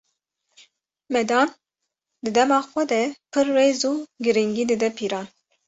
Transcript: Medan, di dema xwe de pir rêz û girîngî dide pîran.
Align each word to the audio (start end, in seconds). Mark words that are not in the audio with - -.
Medan, 1.15 1.47
di 2.23 2.29
dema 2.37 2.59
xwe 2.69 2.83
de 2.91 3.01
pir 3.31 3.47
rêz 3.57 3.81
û 3.91 3.93
girîngî 4.25 4.63
dide 4.69 4.89
pîran. 4.97 5.27